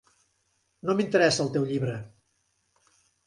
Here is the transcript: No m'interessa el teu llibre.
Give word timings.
No 0.89 0.95
m'interessa 0.99 1.45
el 1.45 1.51
teu 1.57 1.69
llibre. 1.73 1.99